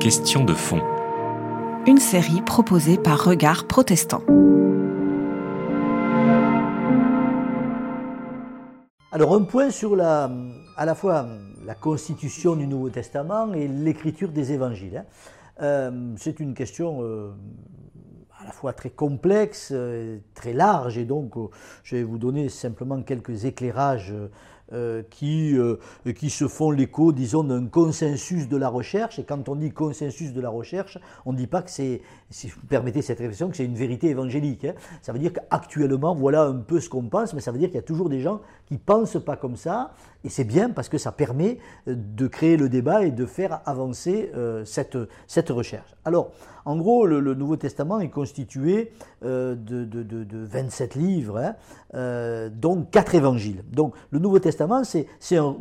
Question 0.00 0.44
de 0.44 0.54
fond. 0.54 0.80
Une 1.86 1.98
série 1.98 2.42
proposée 2.42 2.98
par 2.98 3.24
Regard 3.24 3.68
Protestant. 3.68 4.22
Alors 9.12 9.36
un 9.36 9.42
point 9.44 9.70
sur 9.70 9.94
la, 9.94 10.28
à 10.76 10.84
la 10.84 10.96
fois 10.96 11.28
la 11.64 11.76
constitution 11.76 12.56
du 12.56 12.66
Nouveau 12.66 12.90
Testament 12.90 13.54
et 13.54 13.68
l'écriture 13.68 14.30
des 14.30 14.50
évangiles. 14.50 14.96
hein. 14.96 15.04
Euh, 15.62 16.14
c'est 16.16 16.40
une 16.40 16.54
question 16.54 16.98
euh, 17.02 17.30
à 18.40 18.46
la 18.46 18.50
fois 18.50 18.72
très 18.72 18.90
complexe, 18.90 19.70
euh, 19.72 20.18
très 20.34 20.52
large, 20.52 20.98
et 20.98 21.04
donc 21.04 21.34
je 21.84 21.94
vais 21.94 22.02
vous 22.02 22.18
donner 22.18 22.48
simplement 22.48 23.00
quelques 23.02 23.44
éclairages 23.44 24.12
euh, 24.74 25.02
qui, 25.08 25.56
euh, 25.56 25.76
qui 26.14 26.28
se 26.28 26.46
font 26.46 26.70
l'écho, 26.70 27.10
disons, 27.12 27.42
d'un 27.42 27.64
consensus 27.68 28.48
de 28.48 28.56
la 28.58 28.68
recherche. 28.68 29.18
Et 29.18 29.24
quand 29.24 29.48
on 29.48 29.56
dit 29.56 29.70
consensus 29.70 30.34
de 30.34 30.42
la 30.42 30.50
recherche, 30.50 30.98
on 31.24 31.32
ne 31.32 31.38
dit 31.38 31.46
pas 31.46 31.62
que 31.62 31.70
c'est, 31.70 32.02
si 32.28 32.48
vous 32.48 32.60
permettez 32.68 33.00
cette 33.00 33.18
réflexion, 33.18 33.48
que 33.48 33.56
c'est 33.56 33.64
une 33.64 33.76
vérité 33.76 34.08
évangélique. 34.08 34.66
hein. 34.66 34.74
Ça 35.00 35.12
veut 35.14 35.18
dire 35.18 35.32
qu'actuellement, 35.32 36.14
voilà 36.14 36.42
un 36.42 36.56
peu 36.56 36.80
ce 36.80 36.90
qu'on 36.90 37.04
pense, 37.04 37.32
mais 37.32 37.40
ça 37.40 37.50
veut 37.50 37.58
dire 37.58 37.68
qu'il 37.68 37.76
y 37.76 37.80
a 37.80 37.82
toujours 37.82 38.10
des 38.10 38.20
gens 38.20 38.42
qui 38.66 38.74
ne 38.74 38.78
pensent 38.78 39.16
pas 39.24 39.36
comme 39.36 39.56
ça. 39.56 39.92
Et 40.22 40.28
c'est 40.28 40.44
bien 40.44 40.68
parce 40.68 40.90
que 40.90 40.98
ça 40.98 41.12
permet 41.12 41.58
euh, 41.86 41.94
de 41.96 42.26
créer 42.26 42.58
le 42.58 42.68
débat 42.68 43.04
et 43.04 43.10
de 43.10 43.24
faire 43.24 43.60
avancer 43.64 44.30
cette, 44.64 44.98
cette 45.26 45.48
recherche. 45.48 45.94
Alors, 46.04 46.32
en 46.64 46.76
gros, 46.76 47.06
le, 47.06 47.20
Nouveau 47.34 47.56
Testament 47.56 48.00
est 48.00 48.10
constitué 48.10 48.92
de, 49.22 49.54
de, 49.54 49.84
de, 49.84 50.02
de 50.02 50.38
27 50.44 50.94
livres, 50.94 51.54
hein, 51.94 52.50
dont 52.54 52.82
4 52.82 53.14
évangiles. 53.14 53.64
Donc, 53.72 53.94
le 54.10 54.18
Nouveau 54.18 54.38
Testament, 54.38 54.57
c'est 54.82 55.06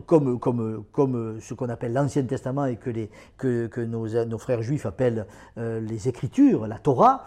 comme, 0.06 0.40
ce 0.40 1.54
qu'on 1.54 1.70
appelle 1.70 1.94
l'Ancien 1.94 2.24
Testament 2.24 2.66
et 2.66 2.78
que, 2.78 3.84
nos, 3.84 4.38
frères 4.38 4.62
juifs 4.62 4.86
appellent 4.86 5.26
euh, 5.58 5.80
les 5.80 6.08
Écritures, 6.08 6.68
la 6.68 6.78
Torah. 6.78 7.26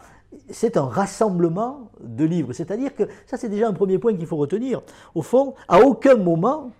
C'est 0.50 0.76
un 0.76 0.84
rassemblement 0.84 1.90
de 2.00 2.24
livres. 2.24 2.52
C'est-à-dire 2.52 2.94
que 2.94 3.04
ça, 3.26 3.36
c'est 3.36 3.48
déjà 3.48 3.68
un 3.68 3.72
premier 3.72 3.98
point 3.98 4.14
qu'il 4.14 4.26
faut 4.26 4.36
retenir. 4.36 4.82
Au 5.14 5.22
fond, 5.22 5.54
à 5.66 5.80
aucun 5.80 6.16
moment, 6.16 6.70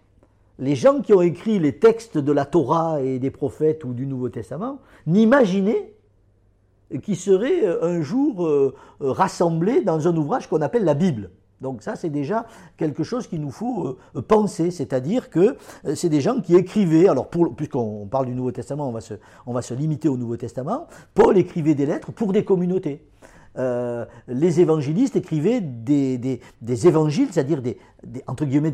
les 0.61 0.77
gens 0.77 1.01
qui 1.01 1.13
ont 1.13 1.23
écrit 1.23 1.59
les 1.59 1.79
textes 1.79 2.19
de 2.19 2.33
la 2.33 2.45
Torah 2.45 3.03
et 3.03 3.19
des 3.19 3.31
prophètes 3.31 3.85
ou 3.85 3.93
du 3.93 4.07
Nouveau 4.07 4.29
Testament 4.29 4.79
n'imaginaient 5.07 5.95
qu'ils 7.03 7.17
seraient 7.17 7.65
euh, 7.65 7.83
un 7.83 8.03
jour 8.03 8.47
euh, 8.47 8.75
rassemblés 9.01 9.81
dans 9.83 10.09
un 10.09 10.17
ouvrage 10.17 10.49
qu'on 10.49 10.61
appelle 10.61 10.85
la 10.85 10.95
Bible. 10.95 11.31
Donc 11.61 11.83
ça, 11.83 11.97
c'est 11.97 12.11
déjà 12.11 12.47
quelque 12.77 13.03
chose 13.03 13.27
qu'il 13.27 13.41
nous 13.41 13.51
faut 13.51 13.99
euh, 14.17 14.23
penser, 14.23 14.71
c'est-à-dire 14.71 15.31
que 15.31 15.57
euh, 15.85 15.95
c'est 15.95 16.09
des 16.09 16.21
gens 16.21 16.41
qui 16.41 16.55
écrivaient, 16.57 17.09
alors 17.09 17.29
puisqu'on 17.57 18.07
parle 18.07 18.27
du 18.27 18.35
Nouveau 18.35 18.53
Testament, 18.53 18.89
on 18.89 19.53
va, 19.53 19.63
se, 19.63 19.75
limiter 19.75 20.09
au 20.09 20.17
Nouveau 20.17 20.37
Testament, 20.37 20.87
Paul 21.15 21.37
écrivait 21.37 21.75
des 21.75 21.87
lettres 21.87 22.13
pour 22.13 22.33
des 22.33 22.45
communautés. 22.45 23.05
Euh, 23.59 24.07
les 24.29 24.61
évangélistes 24.61 25.17
écrivaient 25.17 25.61
des, 25.61 26.41
évangiles, 26.87 27.29
c'est-à-dire 27.33 27.61
des 27.61 27.77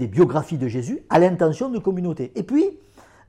biographies 0.07 0.59
de 0.59 0.69
Jésus, 0.69 1.01
à 1.09 1.19
l'intention 1.19 1.71
de 1.71 1.79
communautés. 1.79 2.31
Et 2.37 2.43
puis, 2.43 2.79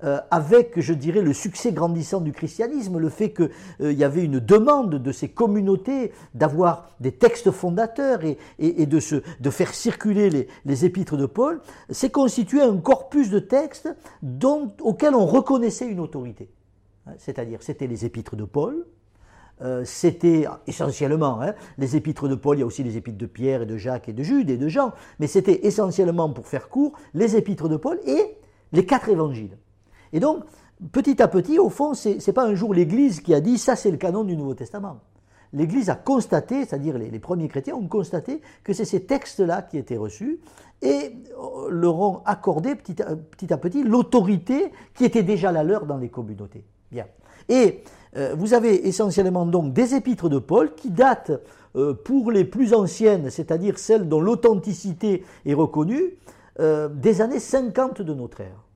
euh, 0.03 0.20
avec, 0.30 0.80
je 0.80 0.94
dirais, 0.94 1.22
le 1.22 1.34
succès 1.34 1.72
grandissant 1.72 2.22
du 2.22 2.31
christianisme, 2.31 3.00
le 3.00 3.09
fait 3.09 3.34
qu'il 3.34 3.94
y 3.94 4.04
avait 4.04 4.23
une 4.23 4.39
demande 4.39 4.95
de 4.95 5.12
ces 5.12 5.30
communautés 5.30 6.12
d'avoir 6.36 6.92
des 7.00 7.12
textes 7.12 7.50
fondateurs 7.50 8.20
et, 8.23 8.86
de, 8.86 9.50
faire 9.50 9.73
circuler 9.73 10.48
les, 10.66 10.86
épîtres 10.86 11.17
de 11.17 11.26
Paul, 11.26 11.62
s'est 11.89 12.12
constitué 12.12 12.62
un 12.62 12.78
corpus 12.78 13.31
de 13.31 13.39
textes 13.39 13.89
dont, 14.22 14.72
auxquels 14.81 15.16
on 15.16 15.26
reconnaissait 15.26 15.88
une 15.88 16.00
autorité. 16.00 16.50
Hein, 17.08 17.14
C'est-à-dire, 17.17 17.64
c'était 17.64 17.88
les 17.88 18.06
épîtres 18.06 18.36
de 18.36 18.44
Paul, 18.44 18.86
euh, 19.64 19.84
c'était 19.84 20.45
essentiellement 20.67 21.42
hein, 21.42 21.56
les 21.80 21.95
épîtres 21.95 22.28
de 22.28 22.36
Paul, 22.36 22.58
il 22.58 22.59
y 22.59 22.64
a 22.64 22.67
aussi 22.67 22.84
les 22.84 22.98
épîtres 22.98 23.17
de 23.17 23.26
Pierre 23.26 23.64
et 23.64 23.66
de 23.66 23.78
Jacques 23.78 24.09
et 24.09 24.14
de 24.14 24.22
Jude 24.22 24.52
et 24.52 24.58
de 24.58 24.67
Jean, 24.67 24.93
mais 25.17 25.26
c'était 25.26 25.66
essentiellement, 25.66 26.30
pour 26.30 26.45
faire 26.45 26.70
court, 26.70 26.93
les 27.16 27.36
épîtres 27.36 27.67
de 27.67 27.77
Paul 27.77 27.99
et 28.05 28.38
les 28.73 28.86
quatre 28.86 29.10
évangiles. 29.10 29.58
Et 30.14 30.20
donc, 30.20 30.44
petit 30.92 31.22
à 31.22 31.28
petit, 31.28 31.60
au 31.60 31.70
fond, 31.70 31.94
c'est 31.94 32.26
n'est 32.26 32.34
pas 32.34 32.45
un 32.45 32.56
jour 32.56 32.73
l'Église 32.73 33.22
qui 33.22 33.34
a 33.34 33.42
dit 33.42 33.58
ça 33.58 33.76
c'est 33.76 33.92
le 33.92 33.98
canon 33.98 34.23
du 34.23 34.36
Nouveau 34.36 34.54
Testament. 34.54 35.00
L'Église 35.54 35.90
a 35.90 35.95
constaté, 35.95 36.66
c'est-à-dire 36.66 36.98
les, 36.98 37.20
premiers 37.20 37.48
chrétiens 37.48 37.76
ont 37.76 37.88
constaté 37.88 38.42
que 38.64 38.73
c'est 38.73 38.86
ces 38.86 39.04
textes-là 39.04 39.62
qui 39.62 39.78
étaient 39.78 39.98
reçus 39.98 40.40
et 40.82 41.14
euh, 41.38 41.70
leur 41.70 42.00
ont 42.00 42.22
accordé 42.26 42.76
petit 42.76 43.02
à 43.02 43.58
petit, 43.58 43.84
l'autorité 43.84 44.72
qui 44.94 45.06
était 45.06 45.23
déjà 45.23 45.52
la 45.52 45.64
leur 45.64 45.86
dans 45.86 45.98
les 45.98 46.10
communautés. 46.10 46.66
Bien. 46.92 47.06
Et 47.50 47.84
euh, 48.17 48.36
vous 48.38 48.54
avez 48.54 48.88
essentiellement 48.88 49.46
donc 49.46 49.73
des 49.73 49.96
épîtres 49.96 50.30
de 50.30 50.40
Paul 50.40 50.76
qui 50.76 50.92
datent 50.92 51.32
euh, 51.76 51.94
pour 51.94 52.32
les 52.32 52.44
plus 52.44 52.73
anciennes, 52.73 53.30
c'est-à-dire 53.30 53.80
celles 53.80 54.08
dont 54.10 54.20
l'authenticité 54.20 55.23
est 55.46 55.54
reconnue, 55.54 56.14
des 56.60 57.22
années 57.22 57.40
50 57.40 58.02
de 58.02 58.16
notre 58.16 58.42
ère. 58.42 58.67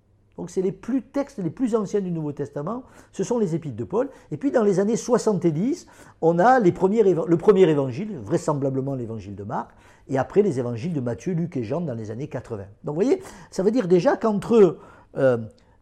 Donc 0.41 0.50
c'est 0.50 0.63
les 0.63 0.72
plus 0.72 1.03
textes 1.03 1.38
les 1.38 1.52
plus 1.52 1.75
anciens 1.75 2.02
du 2.02 2.09
Nouveau 2.09 2.31
Testament, 2.31 2.81
ce 3.12 3.24
sont 3.24 3.38
les 3.38 3.53
épîtres 3.53 3.75
de 3.75 3.84
Paul. 3.84 4.09
Et 4.31 4.38
puis 4.38 4.50
dans 4.50 4.63
les 4.63 4.79
années 4.79 4.96
70, 4.96 5.85
on 6.19 6.40
a 6.40 6.59
le 6.59 6.72
premier 6.72 7.69
évangile, 7.69 8.18
vraisemblablement 8.24 8.96
l'évangile 8.96 9.35
de 9.35 9.44
Marc, 9.44 9.69
et 10.09 10.18
après 10.18 10.41
les 10.41 10.57
évangiles 10.57 10.94
de 10.94 11.00
Matthieu, 11.00 11.34
Luc 11.34 11.57
et 11.57 11.63
Jean 11.63 11.81
dans 11.81 11.94
les 11.94 12.09
années 12.09 12.28
80. 12.28 12.63
Donc 12.84 12.96
vous 12.96 13.02
voyez, 13.03 13.22
ça 13.52 13.62
veut 13.62 13.69
dire 13.69 13.88
déjà 13.88 14.18
qu'entre, 14.18 14.79
euh, 15.16 15.38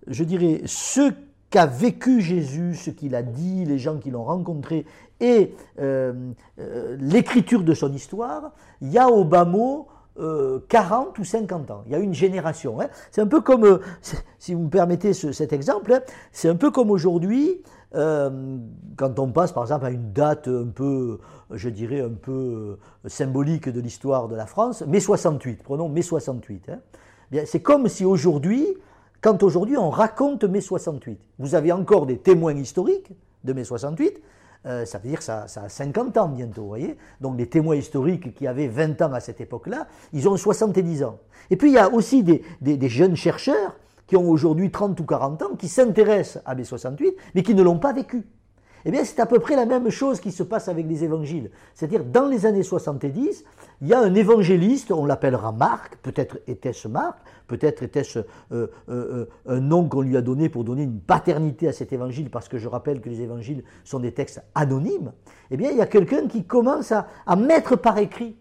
je 0.07 0.25
dirais, 0.25 0.61
ce 0.65 1.13
qu'a 1.49 1.65
vécu 1.65 2.19
Jésus, 2.19 2.75
ce 2.75 2.89
qu'il 2.89 3.15
a 3.15 3.23
dit, 3.23 3.63
les 3.63 3.77
gens 3.77 3.97
qui 3.97 4.11
l'ont 4.11 4.25
rencontré, 4.25 4.85
et 5.21 5.55
euh, 5.79 6.31
euh, 6.59 6.97
l'écriture 6.99 7.63
de 7.63 7.73
son 7.73 7.93
histoire, 7.93 8.51
il 8.81 8.91
y 8.91 8.97
a 8.97 9.07
au 9.07 9.23
bas 9.23 9.45
mot 9.45 9.87
euh, 10.19 10.59
40 10.69 11.17
ou 11.19 11.23
50 11.23 11.71
ans. 11.71 11.83
Il 11.85 11.91
y 11.91 11.95
a 11.95 11.99
une 11.99 12.13
génération. 12.13 12.79
hein. 12.81 12.87
C'est 13.11 13.21
un 13.21 13.27
peu 13.27 13.41
comme, 13.41 13.63
euh, 13.65 13.79
si 14.39 14.53
vous 14.53 14.63
me 14.63 14.69
permettez 14.69 15.13
ce- 15.13 15.31
cet 15.31 15.53
exemple, 15.53 15.93
hein, 15.93 16.01
c'est 16.31 16.49
un 16.49 16.55
peu 16.55 16.71
comme 16.71 16.91
aujourd'hui, 16.91 17.61
euh, 17.95 18.57
quand 18.97 19.17
on 19.19 19.31
passe 19.31 19.51
par 19.51 19.63
exemple 19.63 19.85
à 19.85 19.89
une 19.89 20.11
date 20.13 20.47
un 20.47 20.67
peu, 20.67 21.19
je 21.51 21.69
dirais, 21.69 22.01
un 22.01 22.09
peu 22.09 22.77
euh, 23.05 23.09
symbolique 23.09 23.67
de 23.69 23.79
l'histoire 23.81 24.27
de 24.27 24.35
la 24.35 24.45
France, 24.45 24.83
mai 24.85 24.99
68, 24.99 25.63
prenons 25.63 25.89
mai 25.89 26.01
68. 26.03 26.69
hein. 26.69 26.79
Bien, 27.31 27.43
c'est 27.45 27.61
comme 27.61 27.87
si 27.87 28.05
aujourd'hui, 28.05 28.67
quand 29.21 29.43
aujourd'hui 29.43 29.77
on 29.77 29.89
raconte 29.89 30.43
mai 30.43 30.61
68, 30.61 31.19
vous 31.39 31.55
avez 31.55 31.71
encore 31.71 32.05
des 32.05 32.17
témoins 32.17 32.55
historiques 32.55 33.11
de 33.43 33.53
mai 33.53 33.63
68, 33.63 34.21
euh, 34.65 34.85
ça 34.85 34.97
veut 34.97 35.09
dire 35.09 35.21
ça, 35.21 35.47
ça 35.47 35.63
a 35.63 35.69
50 35.69 36.17
ans 36.17 36.27
bientôt, 36.27 36.63
vous 36.63 36.67
voyez 36.67 36.97
Donc 37.21 37.37
les 37.37 37.47
témoins 37.47 37.75
historiques 37.75 38.33
qui 38.35 38.45
avaient 38.47 38.67
20 38.67 39.01
ans 39.01 39.13
à 39.13 39.19
cette 39.19 39.39
époque-là, 39.41 39.87
ils 40.13 40.27
ont 40.27 40.35
70 40.37 41.03
ans. 41.03 41.19
Et 41.49 41.55
puis 41.55 41.69
il 41.69 41.75
y 41.75 41.77
a 41.79 41.89
aussi 41.89 42.23
des, 42.23 42.43
des- 42.61 42.89
jeunes 42.89 43.15
chercheurs 43.15 43.77
qui 44.07 44.17
ont 44.17 44.29
aujourd'hui 44.29 44.71
30 44.71 44.99
ou 44.99 45.05
40 45.05 45.41
ans, 45.43 45.55
qui 45.57 45.67
s'intéressent 45.67 46.41
à 46.45 46.55
mai 46.55 46.63
68, 46.63 47.15
mais 47.35 47.43
qui 47.43 47.53
ne 47.55 47.63
l'ont 47.63 47.79
pas 47.79 47.93
vécu. 47.93 48.25
Eh 48.85 48.91
bien, 48.91 49.03
c'est 49.03 49.19
à 49.19 49.25
peu 49.25 49.39
près 49.39 49.55
la 49.55 49.65
même 49.65 49.89
chose 49.89 50.19
qui 50.19 50.31
se 50.31 50.43
passe 50.43 50.67
avec 50.67 50.87
les 50.87 51.03
évangiles. 51.03 51.51
C'est-à-dire, 51.73 52.03
dans 52.05 52.27
les 52.27 52.45
années 52.45 52.63
70, 52.63 53.43
il 53.81 53.87
y 53.87 53.93
a 53.93 53.99
un 53.99 54.13
évangéliste, 54.13 54.91
on 54.91 55.05
l'appellera 55.05 55.51
Marc, 55.51 55.97
peut-être 55.97 56.39
était-ce 56.47 56.87
Marc, 56.87 57.17
peut-être 57.47 57.83
était-ce 57.83 58.19
euh, 58.19 58.23
euh, 58.51 58.67
euh, 58.89 59.25
un 59.45 59.59
nom 59.59 59.87
qu'on 59.87 60.01
lui 60.01 60.15
a 60.15 60.21
donné 60.21 60.49
pour 60.49 60.63
donner 60.63 60.83
une 60.83 60.99
paternité 60.99 61.67
à 61.67 61.73
cet 61.73 61.93
évangile, 61.93 62.29
parce 62.29 62.47
que 62.47 62.57
je 62.57 62.67
rappelle 62.67 63.01
que 63.01 63.09
les 63.09 63.21
évangiles 63.21 63.63
sont 63.83 63.99
des 63.99 64.13
textes 64.13 64.41
anonymes. 64.55 65.11
Eh 65.51 65.57
bien, 65.57 65.71
il 65.71 65.77
y 65.77 65.81
a 65.81 65.87
quelqu'un 65.87 66.27
qui 66.27 66.45
commence 66.45 66.91
à, 66.91 67.35
mettre 67.35 67.75
par 67.75 67.97
écrit 67.97 68.37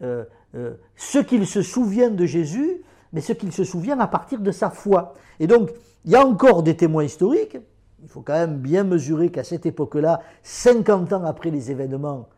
ce 0.00 1.18
qu'il 1.18 1.46
se 1.46 1.62
souvient 1.62 2.10
de 2.10 2.26
Jésus, 2.26 2.82
mais 3.12 3.20
ce 3.20 3.32
qu'il 3.32 3.52
se 3.52 3.64
souvient 3.64 3.98
à 4.00 4.06
partir 4.06 4.40
de 4.40 4.50
sa 4.50 4.70
foi. 4.70 5.14
Et 5.40 5.46
donc, 5.46 5.70
il 6.04 6.12
y 6.12 6.16
a 6.16 6.26
encore 6.26 6.62
des 6.62 6.76
témoins 6.76 7.04
historiques. 7.04 7.58
Il 8.02 8.08
faut 8.08 8.20
quand 8.20 8.34
même 8.34 8.58
bien 8.58 8.84
mesurer 8.84 9.30
qu'à 9.30 9.44
cette 9.44 9.66
époque-là, 9.66 10.20
50 10.42 11.12
ans 11.12 11.24
après 11.24 11.50
les 11.50 11.70
événements, 11.70 12.28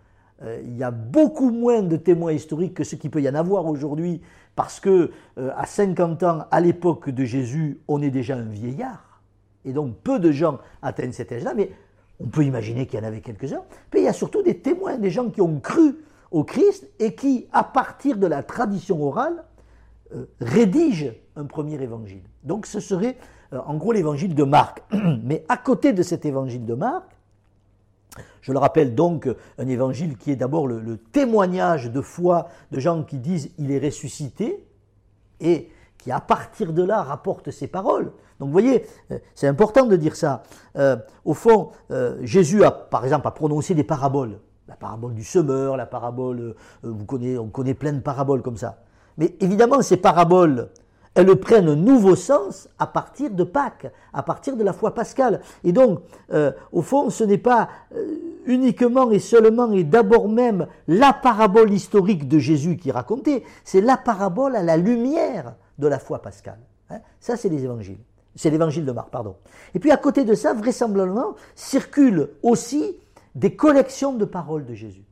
euh, 0.43 0.61
il 0.65 0.77
y 0.77 0.83
a 0.83 0.91
beaucoup 0.91 1.51
moins 1.51 1.83
de 1.83 1.97
témoins 1.97 2.33
historiques 2.33 2.75
que 2.75 2.85
ce 2.85 2.97
qu'il 2.97 3.11
peut 3.11 3.21
y 3.21 3.29
en 3.29 3.35
avoir 3.35 3.67
aujourd'hui, 3.67 4.23
parce 4.57 4.81
que 4.81 5.11
euh, 5.39 5.51
à 5.57 5.67
50 5.67 6.23
ans, 6.23 6.45
à 6.51 6.61
l'époque 6.61 7.11
de 7.11 7.25
Jésus, 7.25 7.81
on 7.89 8.01
est 8.01 8.11
déjà 8.11 8.37
un 8.37 8.49
vieillard. 8.49 9.21
Et 9.65 9.73
donc, 9.73 9.97
peu 9.97 10.19
de 10.19 10.33
gens 10.33 10.59
atteignent 10.81 11.13
cet 11.13 11.33
âge-là, 11.33 11.53
mais 11.55 11.71
on 12.21 12.27
peut 12.27 12.45
imaginer 12.45 12.87
qu'il 12.87 12.99
y 12.99 13.03
en 13.03 13.07
avait 13.07 13.21
quelques-uns. 13.21 13.63
Puis 13.91 14.01
il 14.01 14.05
y 14.05 14.09
a 14.09 14.13
surtout 14.13 14.43
des 14.43 14.59
témoins, 14.59 14.99
des 14.99 15.11
gens 15.11 15.29
qui 15.29 15.41
ont 15.41 15.61
cru 15.61 15.97
au 16.31 16.45
Christ 16.45 16.89
et 16.99 17.15
qui, 17.15 17.47
à 17.53 17.65
partir 17.65 18.17
de 18.17 18.27
la 18.27 18.43
tradition 18.43 19.03
orale, 19.03 19.45
euh, 20.15 20.27
rédigent 20.41 21.13
un 21.37 21.45
premier 21.45 21.81
évangile. 21.83 22.23
Donc 22.45 22.67
ce 22.67 22.81
serait 22.81 23.17
en 23.53 23.75
gros 23.77 23.93
l'évangile 23.93 24.35
de 24.35 24.45
Marc. 24.45 24.83
Mais 25.25 25.45
à 25.49 25.57
côté 25.57 25.93
de 25.93 26.03
cet 26.03 26.25
évangile 26.25 26.65
de 26.65 26.75
Marc, 26.75 27.05
je 28.43 28.53
le 28.53 28.59
rappelle 28.59 28.95
donc, 28.95 29.29
un 29.59 29.69
évangile 29.69 30.17
qui 30.17 30.31
est 30.31 30.37
d'abord 30.37 30.67
le, 30.67 30.97
témoignage 30.97 31.91
de 31.91 32.01
foi 32.01 32.49
de 32.71 32.81
gens 32.81 33.03
qui 33.03 33.19
disent 33.19 33.51
il 33.59 33.71
est 33.71 33.79
ressuscité 33.79 34.67
et 35.41 35.71
qui 35.99 36.11
à 36.11 36.21
partir 36.21 36.73
de 36.73 36.83
là 36.83 37.03
rapporte 37.03 37.51
ces 37.51 37.67
paroles. 37.67 38.13
Donc 38.39 38.49
vous 38.49 38.53
voyez, 38.53 38.87
euh, 39.11 39.19
c'est 39.35 39.47
important 39.47 39.85
de 39.85 39.97
dire 39.97 40.17
ça. 40.17 40.43
Euh, 40.77 40.97
au 41.25 41.35
fond, 41.35 41.71
euh, 41.91 42.19
Jésus 42.23 42.65
a, 42.65 42.71
par 42.71 43.05
exemple, 43.05 43.27
a 43.29 43.31
prononcé 43.31 43.75
des 43.75 43.85
paraboles. 43.85 44.39
La 44.67 44.77
parabole 44.77 45.15
du 45.15 45.25
semeur, 45.25 45.77
la 45.77 45.85
parabole, 45.85 46.55
vous 46.83 47.05
connaissez, 47.05 47.39
on 47.39 47.49
connaît 47.49 47.75
plein 47.75 47.93
de 47.93 48.01
paraboles 48.01 48.41
comme 48.41 48.57
ça. 48.57 48.85
Mais 49.19 49.35
évidemment, 49.41 49.83
ces 49.83 49.97
paraboles, 49.97 50.71
elles 51.15 51.35
prennent 51.37 51.69
un 51.69 51.77
nouveau 51.77 52.15
sens 52.15 52.69
à 52.79 52.87
partir 52.87 53.31
de 53.31 53.45
Pâques, 53.45 53.93
à 54.13 54.23
partir 54.23 54.57
de 54.57 54.63
la 54.63 54.73
foi 54.73 54.95
pascale. 54.95 55.41
Et 55.65 55.73
donc, 55.73 56.01
au 56.73 56.83
fond, 56.83 57.11
ce 57.11 57.25
n'est 57.25 57.37
pas 57.37 57.69
uniquement 58.47 59.11
et 59.11 59.19
seulement 59.19 59.73
et 59.73 59.85
d'abord 59.85 60.29
même 60.29 60.67
la 60.89 61.13
parabole 61.13 61.73
historique 61.73 62.29
de 62.29 62.39
Jésus 62.39 62.77
qui 62.77 62.91
est 62.91 62.93
racontée, 62.93 63.45
c'est 63.65 63.81
la 63.81 63.97
parabole 63.97 64.57
à 64.57 64.63
la 64.63 64.77
lumière 64.77 65.55
de 65.79 65.89
la 65.89 65.99
foi 65.99 66.21
pascale. 66.23 66.61
Hein. 66.91 67.01
ça, 67.21 67.37
c'est 67.37 67.49
les 67.49 67.65
évangiles. 67.65 67.99
C'est 68.37 68.51
l'évangile 68.51 68.85
de 68.85 68.93
Marc, 68.93 69.11
pardon. 69.11 69.37
Et 69.75 69.79
puis 69.79 69.91
à 69.91 69.97
côté 69.97 70.25
de 70.25 70.35
ça, 70.35 70.55
vraisemblablement, 70.55 71.35
circulent 71.55 72.31
aussi 72.43 72.97
des 73.35 73.55
collections 73.57 74.13
de 74.13 74.25
paroles 74.25 74.65
de 74.65 74.75
Jésus. 74.75 75.05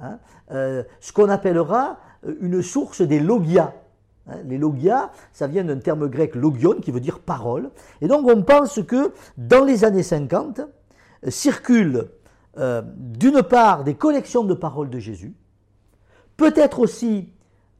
Hein. 0.00 0.18
Euh, 0.50 0.82
ce 1.00 1.12
qu'on 1.12 1.28
appellera 1.28 1.98
euh, 2.26 2.34
une 2.40 2.62
source 2.62 3.00
des 3.02 3.20
logias. 3.20 3.72
Hein. 4.28 4.36
les 4.46 4.58
logias, 4.58 5.10
ça 5.32 5.46
vient 5.46 5.64
d'un 5.64 5.78
terme 5.78 6.08
grec 6.08 6.34
logion 6.34 6.74
qui 6.74 6.90
veut 6.90 7.00
dire 7.00 7.20
parole. 7.20 7.70
Et 8.00 8.08
donc 8.08 8.26
on 8.28 8.42
pense 8.42 8.80
que 8.82 9.12
dans 9.36 9.64
les 9.64 9.84
années 9.84 10.02
50, 10.02 10.60
euh, 10.60 11.30
circulent 11.30 12.08
d'une 12.96 13.42
part 13.42 13.84
des 13.84 13.96
collections 13.96 14.42
de 14.42 14.54
paroles 14.54 14.88
de 14.88 14.98
Jésus, 14.98 15.34
peut-être 16.38 16.78
aussi 16.80 17.28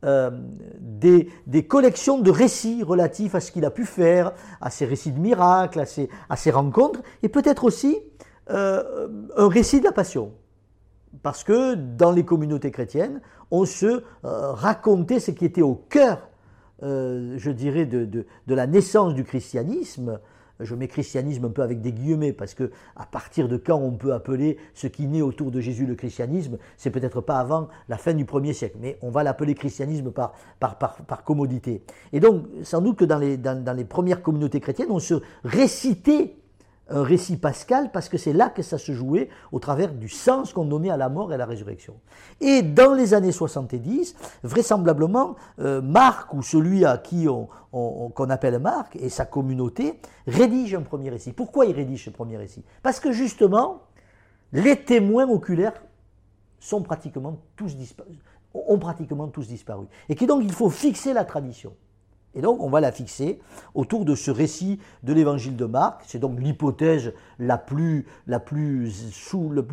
euh, 0.04 0.30
des, 0.78 1.66
collections 1.66 2.18
de 2.18 2.30
récits 2.30 2.82
relatifs 2.82 3.34
à 3.34 3.40
ce 3.40 3.50
qu'il 3.50 3.64
a 3.64 3.70
pu 3.70 3.84
faire, 3.84 4.32
à 4.60 4.70
ses 4.70 4.84
récits 4.84 5.10
de 5.10 5.18
miracles, 5.18 5.80
à 5.80 6.36
ses, 6.36 6.50
rencontres, 6.50 7.00
et 7.22 7.28
peut-être 7.28 7.64
aussi 7.64 7.98
euh, 8.50 9.08
un 9.36 9.48
récit 9.48 9.80
de 9.80 9.84
la 9.84 9.92
passion. 9.92 10.32
Parce 11.22 11.44
que 11.44 11.74
dans 11.74 12.12
les 12.12 12.24
communautés 12.24 12.70
chrétiennes, 12.70 13.20
on 13.50 13.64
se 13.64 13.86
euh, 13.86 14.02
racontait 14.22 15.18
ce 15.18 15.30
qui 15.30 15.44
était 15.44 15.62
au 15.62 15.74
cœur, 15.74 16.28
je 16.82 17.50
dirais, 17.50 17.86
de, 17.86 18.04
de, 18.04 18.54
la 18.54 18.66
naissance 18.66 19.14
du 19.14 19.24
christianisme, 19.24 20.20
je 20.60 20.74
mets 20.74 20.88
christianisme 20.88 21.44
un 21.44 21.50
peu 21.50 21.62
avec 21.62 21.80
des 21.80 21.92
guillemets, 21.92 22.32
parce 22.32 22.54
que 22.54 22.70
à 22.96 23.06
partir 23.06 23.48
de 23.48 23.56
quand 23.56 23.76
on 23.76 23.92
peut 23.92 24.12
appeler 24.12 24.56
ce 24.74 24.86
qui 24.86 25.06
naît 25.06 25.22
autour 25.22 25.50
de 25.50 25.60
Jésus 25.60 25.86
le 25.86 25.94
christianisme, 25.94 26.58
c'est 26.76 26.90
peut-être 26.90 27.20
pas 27.20 27.38
avant 27.38 27.68
la 27.88 27.98
fin 27.98 28.14
du 28.14 28.24
premier 28.24 28.52
siècle, 28.52 28.76
mais 28.80 28.98
on 29.02 29.10
va 29.10 29.22
l'appeler 29.22 29.54
christianisme 29.54 30.10
par, 30.10 30.34
par, 30.58 30.76
par, 30.78 31.24
commodité. 31.24 31.82
Et 32.12 32.20
donc, 32.20 32.46
sans 32.62 32.80
doute 32.80 32.98
que 32.98 33.04
dans 33.04 33.18
les, 33.18 33.36
dans 33.36 33.76
les 33.76 33.84
premières 33.84 34.22
communautés 34.22 34.60
chrétiennes, 34.60 34.90
on 34.90 34.98
se 34.98 35.14
récitait 35.44 36.36
un 36.88 37.02
récit 37.02 37.36
pascal 37.36 37.90
parce 37.92 38.08
que 38.08 38.16
c'est 38.18 38.32
là 38.32 38.48
que 38.48 38.62
ça 38.62 38.78
se 38.78 38.92
jouait 38.92 39.28
au 39.52 39.58
travers 39.58 39.92
du 39.92 40.08
sens 40.08 40.52
qu'on 40.52 40.64
donnait 40.64 40.90
à 40.90 40.96
la 40.96 41.08
mort 41.08 41.32
et 41.32 41.34
à 41.34 41.38
la 41.38 41.46
résurrection. 41.46 41.94
Et 42.40 42.62
dans 42.62 42.94
les 42.94 43.14
années 43.14 43.32
70, 43.32 44.14
vraisemblablement, 44.42 45.36
euh, 45.58 45.80
Marc, 45.82 46.32
ou 46.34 46.42
celui 46.42 46.84
à 46.84 46.98
qui 46.98 47.26
on, 47.28 47.48
qu'on 48.10 48.30
appelle 48.30 48.58
Marc, 48.58 48.96
et 48.96 49.08
sa 49.08 49.24
communauté, 49.24 50.00
rédige 50.26 50.74
un 50.74 50.82
premier 50.82 51.10
récit. 51.10 51.32
Pourquoi 51.32 51.66
il 51.66 51.74
rédige 51.74 52.04
ce 52.04 52.10
premier 52.10 52.36
récit? 52.36 52.64
Parce 52.82 53.00
que 53.00 53.12
justement, 53.12 53.82
les 54.52 54.76
témoins 54.76 55.28
oculaires 55.28 55.74
ont 56.72 56.82
pratiquement 56.82 57.36
tous 57.56 57.76
disparu. 59.46 59.86
Et 60.08 60.14
donc 60.26 60.42
il 60.42 60.52
faut 60.52 60.70
fixer 60.70 61.12
la 61.12 61.24
tradition. 61.24 61.74
Et 62.36 62.42
donc, 62.42 62.62
on 62.62 62.68
va 62.68 62.80
la 62.80 62.92
fixer 62.92 63.40
autour 63.74 64.04
de 64.04 64.14
ce 64.14 64.30
récit 64.30 64.78
de 65.02 65.12
l'évangile 65.14 65.56
de 65.56 65.64
Marc. 65.64 66.02
C'est 66.06 66.18
donc 66.18 66.38
l'hypothèse 66.38 67.14
la 67.38 67.56
plus, 67.56 68.06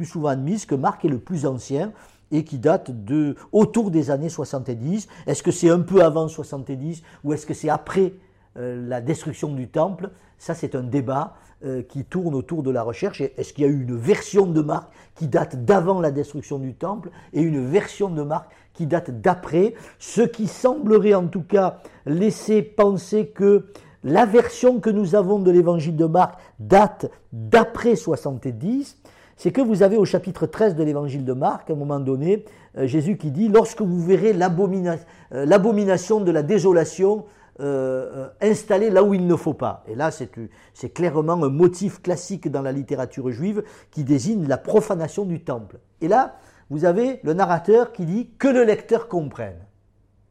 souvent 0.06 0.28
admise 0.30 0.66
que 0.66 0.76
Marc 0.76 1.04
est 1.04 1.10
le 1.10 1.20
plus 1.20 1.46
ancien 1.46 1.92
et 2.32 2.46
qui 2.46 2.58
date 2.58 2.90
de 3.06 3.36
autour 3.52 3.92
des 3.92 4.10
années 4.12 4.30
70. 4.30 5.08
Est-ce 5.28 5.44
que 5.44 5.52
c'est 5.52 5.70
un 5.70 5.82
peu 5.82 6.04
avant 6.04 6.28
70 6.28 7.04
ou 7.24 7.34
est-ce 7.34 7.46
que 7.46 7.54
c'est 7.54 7.70
après 7.70 8.14
euh, 8.58 8.88
la 8.88 9.02
destruction 9.02 9.54
du 9.54 9.68
temple? 9.68 10.10
Ça, 10.38 10.54
c'est 10.56 10.74
un 10.74 10.84
débat 10.84 11.36
euh, 11.66 11.82
qui 11.82 12.04
tourne 12.04 12.34
autour 12.34 12.64
de 12.64 12.72
la 12.72 12.82
recherche. 12.82 13.22
Est-ce 13.22 13.54
qu'il 13.54 13.64
y 13.64 13.68
a 13.68 13.70
eu 13.70 13.84
une 13.84 13.96
version 13.96 14.46
de 14.46 14.62
Marc 14.62 14.92
qui 15.16 15.28
date 15.28 15.64
d'avant 15.64 16.02
la 16.02 16.12
destruction 16.12 16.60
du 16.60 16.74
temple 16.74 17.10
et 17.32 17.42
une 17.42 17.66
version 17.66 18.10
de 18.10 18.22
Marc 18.24 18.50
qui 18.74 18.88
date 18.88 19.22
d'après, 19.22 19.74
ce 20.00 20.22
qui 20.22 20.48
semblerait 20.48 21.14
en 21.14 21.28
tout 21.28 21.44
cas 21.44 21.80
laisser 22.06 22.62
penser 22.62 23.28
que 23.28 23.66
la 24.04 24.26
version 24.26 24.80
que 24.80 24.90
nous 24.90 25.16
avons 25.16 25.40
de 25.40 25.52
l'évangile 25.52 25.96
de 25.96 26.06
Marc 26.06 26.40
date 26.60 27.10
d'après 27.32 27.96
70, 27.96 28.98
c'est 29.38 29.52
que 29.52 29.62
vous 29.62 29.82
avez 29.84 29.98
au 29.98 30.06
chapitre 30.06 30.46
13 30.46 30.76
de 30.76 30.84
l'évangile 30.84 31.26
de 31.26 31.34
Marc, 31.34 31.70
à 31.70 31.74
un 31.74 31.76
moment 31.76 32.00
donné, 32.00 32.46
euh, 32.78 32.86
Jésus 32.86 33.18
qui 33.18 33.32
dit, 33.32 33.48
lorsque 33.48 33.82
vous 33.82 34.00
verrez 34.00 34.34
euh, 34.34 35.46
l'abomination 35.46 36.20
de 36.22 36.32
la 36.32 36.44
désolation 36.44 37.26
euh, 37.60 38.28
installée 38.42 38.90
là 38.90 39.04
où 39.04 39.14
il 39.14 39.28
ne 39.28 39.36
faut 39.36 39.54
pas. 39.54 39.84
Et 39.88 39.96
là, 39.96 40.10
c'est 40.12 40.90
clairement 40.90 41.34
un 41.34 41.50
motif 41.50 42.02
classique 42.02 42.50
dans 42.50 42.62
la 42.62 42.72
littérature 42.72 43.30
juive 43.32 43.64
qui 43.92 44.04
désigne 44.04 44.48
la 44.48 44.58
profanation 44.58 45.24
du 45.24 45.44
temple. 45.44 45.80
Et 46.02 46.08
là, 46.08 46.36
vous 46.70 46.86
avez 46.86 47.20
le 47.24 47.34
narrateur 47.34 47.92
qui 47.92 48.06
dit 48.06 48.30
que 48.38 48.48
le 48.48 48.64
lecteur 48.64 49.08
comprenne. 49.08 49.60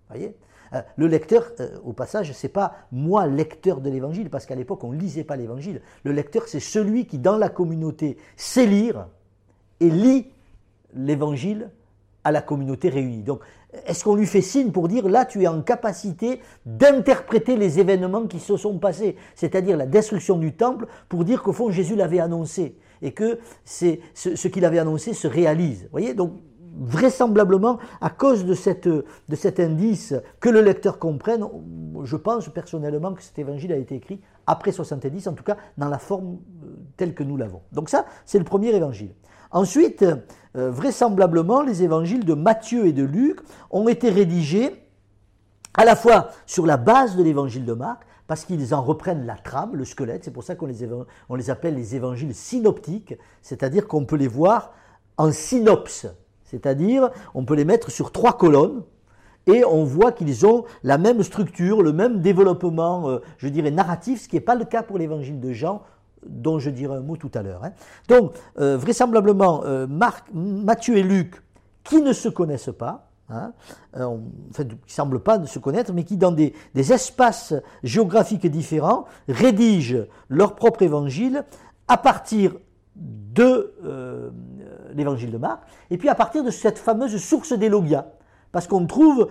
Voyez? 0.09 0.37
Euh, 0.75 0.83
le 0.97 1.07
lecteur, 1.07 1.53
euh, 1.61 1.77
au 1.85 1.93
passage, 1.93 2.33
c'est 2.33 2.49
pas 2.49 2.75
moi 2.93 3.27
lecteur 3.27 3.81
de 3.81 3.91
l'évangile, 3.91 4.31
parce 4.31 4.47
qu'à 4.47 4.55
l'époque 4.55 4.85
on 4.85 4.93
ne 4.93 4.99
lisait 4.99 5.25
pas 5.25 5.37
l'évangile. 5.37 5.83
Le 6.05 6.13
lecteur, 6.13 6.49
c'est 6.49 6.61
celui 6.61 7.07
qui, 7.07 7.19
dans 7.19 7.37
la 7.37 7.49
communauté, 7.49 8.17
sait 8.37 8.67
lire 8.67 9.09
et 9.81 9.91
lit 9.91 10.31
l'évangile 10.95 11.71
à 12.25 12.31
la 12.31 12.41
communauté 12.41 12.89
réunie. 12.89 13.23
Donc, 13.23 13.41
est-ce 13.87 14.05
qu'on 14.05 14.15
lui 14.15 14.27
fait 14.27 14.43
signe 14.43 14.71
pour 14.71 14.89
dire 14.89 15.09
là, 15.09 15.25
tu 15.25 15.43
es 15.43 15.49
en 15.49 15.63
capacité 15.63 16.41
d'interpréter 16.67 17.57
les 17.57 17.81
événements 17.81 18.27
qui 18.27 18.39
se 18.39 18.57
sont 18.57 18.79
passés, 18.79 19.17
c'est-à-dire 19.35 19.77
la 19.77 19.87
destruction 19.87 20.39
du 20.39 20.55
temple, 20.55 20.87
pour 21.09 21.25
dire 21.25 21.43
qu'au 21.43 21.53
fond 21.53 21.71
Jésus 21.71 21.97
l'avait 21.97 22.21
annoncé? 22.21 22.77
Et 23.03 23.13
que 23.13 23.39
ce, 23.65 24.49
qu'il 24.49 24.65
avait 24.65 24.79
annoncé 24.79 25.13
se 25.13 25.29
réalise. 25.29 25.89
Voyez 25.91 26.15
Donc, 26.15 26.33
vraisemblablement, 26.75 27.79
à 28.01 28.09
cause 28.09 28.47
de 28.47 28.55
cet 28.55 29.61
indice 29.61 30.15
que 30.41 30.49
le 30.49 30.63
lecteur 30.63 30.99
comprenne, 30.99 31.45
je 32.05 32.17
pense 32.17 32.49
personnellement 32.49 33.13
que 33.13 33.23
cet 33.23 33.39
évangile 33.39 33.73
a 33.73 33.77
été 33.77 33.97
écrit 33.97 34.21
après 34.47 34.73
70, 34.73 35.29
en 35.29 35.35
tout 35.35 35.45
cas 35.45 35.57
dans 35.77 35.89
la 35.89 35.99
forme 35.99 36.39
euh, 36.65 36.67
telle 36.97 37.15
que 37.15 37.23
nous 37.23 37.37
l'avons. 37.37 37.61
Donc 37.73 37.89
ça, 37.89 38.07
c'est 38.25 38.39
le 38.39 38.45
premier 38.45 38.75
évangile. 38.75 39.11
Ensuite, 39.51 40.03
euh, 40.03 40.71
vraisemblablement, 40.71 41.63
les 41.63 41.83
évangiles 41.83 42.25
de 42.25 42.35
Matthieu 42.35 42.87
et 42.87 42.93
de 42.93 43.05
Luc 43.05 43.41
ont 43.71 43.87
été 43.89 44.11
rédigés 44.11 44.75
à 45.75 45.85
la 45.85 45.97
fois 45.97 46.29
sur 46.47 46.67
la 46.67 46.77
base 46.77 47.17
de 47.17 47.23
l'évangile 47.23 47.65
de 47.65 47.73
Marc, 47.73 48.05
parce 48.27 48.45
qu'ils 48.45 48.75
en 48.75 48.83
reprennent 48.83 49.27
la 49.27 49.37
trame, 49.37 49.77
le 49.77 49.85
squelette, 49.85 50.25
c'est 50.25 50.31
pour 50.31 50.45
ça 50.45 50.55
qu'on 50.55 50.67
les, 50.67 51.51
appelle 51.51 51.75
les 51.75 51.97
évangiles 51.97 52.35
synoptiques, 52.35 53.15
c'est-à-dire 53.43 53.89
qu'on 53.89 54.05
peut 54.05 54.17
les 54.17 54.29
voir 54.29 54.73
en 55.19 55.33
synopse, 55.33 56.07
c'est-à-dire 56.45 57.11
on 57.35 57.45
peut 57.45 57.55
les 57.55 57.65
mettre 57.65 57.91
sur 57.91 58.13
trois 58.13 58.37
colonnes, 58.37 58.83
et 59.47 59.65
on 59.65 59.85
voit 59.85 60.13
qu'ils 60.13 60.47
ont 60.47 60.65
la 60.85 60.99
même 60.99 61.23
structure, 61.23 61.83
le 61.83 61.93
même 61.93 62.21
développement, 62.21 63.09
euh, 63.09 63.19
je 63.39 63.49
dirais, 63.49 63.71
narratif, 63.71 64.23
ce 64.23 64.29
qui 64.29 64.37
n'est 64.37 64.41
pas 64.41 64.55
le 64.55 64.65
cas 64.65 64.83
pour 64.83 64.99
l'évangile 64.99 65.41
de 65.41 65.53
Jean, 65.53 65.83
dont 66.25 66.59
je 66.59 66.71
dirai 66.71 66.95
un 66.95 67.01
mot 67.01 67.17
tout 67.17 67.31
à 67.35 67.43
l'heure. 67.43 67.65
Hein. 67.65 67.73
Donc, 68.09 68.35
euh, 68.59 68.77
vraisemblablement, 68.77 69.65
euh, 69.65 69.87
Marc, 69.89 70.27
Matthieu 70.33 70.97
et 70.97 71.03
Luc, 71.03 71.43
qui 71.83 72.01
ne 72.01 72.13
se 72.13 72.29
connaissent 72.29 72.71
pas, 72.77 73.12
hein, 73.33 73.53
euh, 73.97 74.17
qui 74.55 74.63
ne 74.65 74.75
semblent 74.87 75.21
pas 75.21 75.45
se 75.47 75.59
connaître, 75.59 75.93
mais 75.93 76.05
qui, 76.05 76.17
dans 76.17 76.33
des, 76.33 76.55
espaces 76.75 77.55
géographiques 77.83 78.47
différents, 78.47 79.07
rédigent 79.29 80.07
leur 80.29 80.55
propre 80.55 80.83
évangile 80.83 81.45
à 81.89 81.97
partir 81.97 82.57
de 82.95 83.75
l'évangile 84.95 85.31
de 85.31 85.39
Marc, 85.39 85.63
et 85.91 85.97
puis 85.97 86.09
à 86.11 86.15
partir 86.15 86.45
de 86.45 86.51
cette 86.51 86.79
fameuse 86.79 87.17
source 87.17 87.55
des 87.55 87.71
Logia, 87.71 88.13
parce 88.53 88.67
qu'on 88.67 88.87
trouve 88.87 89.31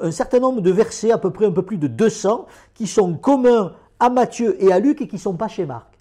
un 0.00 0.10
certain 0.10 0.40
nombre 0.40 0.60
de 0.60 0.70
versets, 0.70 1.12
à 1.12 1.18
peu 1.18 1.30
près 1.30 1.46
un 1.46 1.52
peu 1.52 1.62
plus 1.62 1.78
de 1.78 1.86
200, 1.86 2.46
qui 2.74 2.86
sont 2.86 3.14
communs 3.14 3.72
à 4.00 4.10
Matthieu 4.10 4.62
et 4.62 4.72
à 4.72 4.78
Luc 4.78 5.00
et 5.00 5.08
qui 5.08 5.16
ne 5.16 5.20
sont 5.20 5.36
pas 5.36 5.48
chez 5.48 5.66
Marc. 5.66 5.93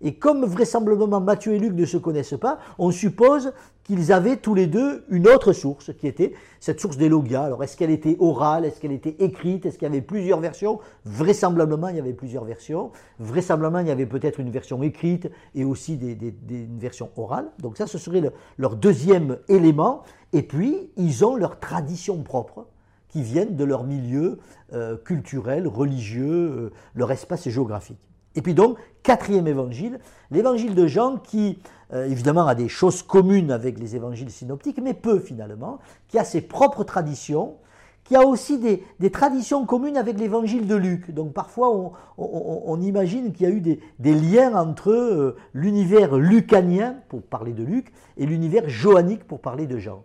Et 0.00 0.14
comme 0.14 0.44
vraisemblablement 0.44 1.20
Matthieu 1.20 1.54
et 1.54 1.58
Luc 1.58 1.74
ne 1.74 1.84
se 1.84 1.96
connaissent 1.96 2.38
pas, 2.40 2.58
on 2.78 2.90
suppose 2.90 3.52
qu'ils 3.82 4.12
avaient 4.12 4.36
tous 4.36 4.54
les 4.54 4.66
deux 4.66 5.04
une 5.08 5.26
autre 5.26 5.52
source, 5.52 5.92
qui 5.94 6.06
était 6.06 6.34
cette 6.60 6.78
source 6.78 6.98
des 6.98 7.08
logias. 7.08 7.44
Alors 7.44 7.64
est-ce 7.64 7.76
qu'elle 7.76 7.90
était 7.90 8.16
orale, 8.20 8.64
est-ce 8.64 8.80
qu'elle 8.80 8.92
était 8.92 9.16
écrite, 9.18 9.64
est-ce 9.64 9.78
qu'il 9.78 9.88
y 9.88 9.90
avait 9.90 10.02
plusieurs 10.02 10.40
versions? 10.40 10.78
Vraisemblablement, 11.04 11.88
il 11.88 11.96
y 11.96 12.00
avait 12.00 12.12
plusieurs 12.12 12.44
versions. 12.44 12.92
Vraisemblablement, 13.18 13.80
il 13.80 13.88
y 13.88 13.90
avait 13.90 14.06
peut-être 14.06 14.40
une 14.40 14.50
version 14.50 14.82
écrite 14.82 15.30
et 15.54 15.64
aussi 15.64 15.98
une 15.98 16.78
version 16.78 17.10
orale. 17.16 17.46
Donc 17.60 17.76
ça, 17.76 17.86
ce 17.86 17.98
serait 17.98 18.22
leur 18.58 18.76
deuxième 18.76 19.38
élément. 19.48 20.02
Et 20.32 20.42
puis, 20.42 20.90
ils 20.96 21.24
ont 21.24 21.34
leur 21.34 21.58
tradition 21.58 22.22
propre 22.22 22.66
qui 23.08 23.22
viennent 23.22 23.56
de 23.56 23.64
leur 23.64 23.84
milieu 23.84 24.38
euh, 24.74 24.96
culturel, 24.98 25.66
religieux, 25.66 26.30
euh, 26.30 26.72
leur 26.94 27.10
espace 27.10 27.48
géographique. 27.48 27.98
Et 28.38 28.40
puis 28.40 28.54
donc, 28.54 28.78
quatrième 29.02 29.48
évangile, 29.48 29.98
l'évangile 30.30 30.76
de 30.76 30.86
Jean 30.86 31.16
qui, 31.16 31.58
euh, 31.92 32.06
évidemment, 32.06 32.46
a 32.46 32.54
des 32.54 32.68
choses 32.68 33.02
communes 33.02 33.50
avec 33.50 33.80
les 33.80 33.96
évangiles 33.96 34.30
synoptiques, 34.30 34.78
mais 34.80 34.94
peu 34.94 35.18
finalement, 35.18 35.80
qui 36.06 36.20
a 36.20 36.24
ses 36.24 36.40
propres 36.40 36.84
traditions, 36.84 37.56
qui 38.04 38.14
a 38.14 38.24
aussi 38.24 38.58
des, 38.58 39.10
traditions 39.10 39.66
communes 39.66 39.96
avec 39.96 40.20
l'évangile 40.20 40.68
de 40.68 40.76
Luc. 40.76 41.10
Donc 41.10 41.32
parfois, 41.32 41.96
on, 42.16 42.80
imagine 42.80 43.32
qu'il 43.32 43.48
y 43.48 43.50
a 43.50 43.52
eu 43.52 43.60
des, 43.60 44.14
liens 44.14 44.54
entre 44.54 45.34
l'univers 45.52 46.16
lucanien, 46.16 46.94
pour 47.08 47.22
parler 47.22 47.54
de 47.54 47.64
Luc, 47.64 47.92
et 48.18 48.24
l'univers 48.24 48.68
joannique, 48.68 49.24
pour 49.24 49.40
parler 49.40 49.66
de 49.66 49.78
Jean. 49.78 50.04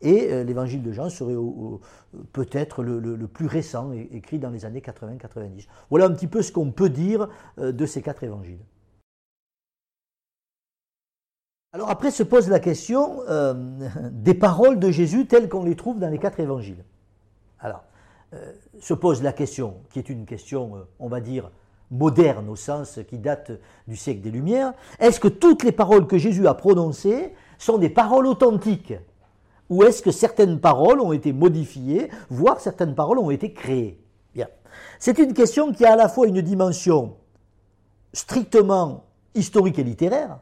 Et 0.00 0.32
euh, 0.32 0.44
l'évangile 0.44 0.82
de 0.82 0.92
Jean 0.92 1.10
serait 1.10 1.34
peut-être 2.32 2.82
le, 2.82 3.16
plus 3.26 3.46
récent, 3.46 3.92
écrit 3.92 4.38
dans 4.38 4.50
les 4.50 4.64
années 4.64 4.80
80-90. 4.80 5.66
Voilà 5.90 6.06
un 6.06 6.12
petit 6.12 6.28
peu 6.28 6.42
ce 6.42 6.52
qu'on 6.52 6.70
peut 6.70 6.88
dire 6.88 7.28
euh, 7.58 7.72
de 7.72 7.86
ces 7.86 8.02
quatre 8.02 8.22
évangiles. 8.22 8.60
Alors 11.72 11.90
après 11.90 12.10
se 12.10 12.22
pose 12.22 12.48
la 12.48 12.60
question 12.60 13.20
euh, 13.28 13.54
des 14.12 14.34
paroles 14.34 14.78
de 14.78 14.90
Jésus 14.90 15.26
telles 15.26 15.48
qu'on 15.48 15.64
les 15.64 15.76
trouve 15.76 15.98
dans 15.98 16.08
les 16.08 16.18
quatre 16.18 16.40
évangiles. 16.40 16.84
Alors, 17.60 17.84
se 18.78 18.92
pose 18.92 19.22
la 19.22 19.32
question, 19.32 19.78
qui 19.90 19.98
est 19.98 20.10
une 20.10 20.26
question, 20.26 20.86
on 21.00 21.08
va 21.08 21.20
dire, 21.20 21.50
moderne 21.90 22.48
au 22.50 22.56
sens 22.56 23.00
qui 23.08 23.18
date 23.18 23.50
du 23.88 23.96
siècle 23.96 24.20
des 24.20 24.30
Lumières, 24.30 24.74
est-ce 25.00 25.18
que 25.18 25.28
toutes 25.28 25.64
les 25.64 25.72
paroles 25.72 26.06
que 26.06 26.18
Jésus 26.18 26.46
a 26.46 26.54
prononcées 26.54 27.32
sont 27.56 27.78
des 27.78 27.88
paroles 27.88 28.26
authentiques? 28.26 28.94
Ou 29.68 29.82
est-ce 29.82 30.02
que 30.02 30.10
certaines 30.10 30.60
paroles 30.60 31.00
ont 31.00 31.12
été 31.12 31.32
modifiées, 31.32 32.10
voire 32.30 32.60
certaines 32.60 32.94
paroles 32.94 33.18
ont 33.18 33.30
été 33.30 33.52
créées? 33.52 34.00
C'est 35.00 35.18
une 35.18 35.32
question 35.32 35.72
qui 35.72 35.84
a 35.84 35.92
à 35.92 35.96
la 35.96 36.08
fois 36.08 36.26
une 36.26 36.40
dimension 36.40 37.16
strictement 38.12 39.04
historique 39.34 39.78
et 39.78 39.84
littéraire, 39.84 40.40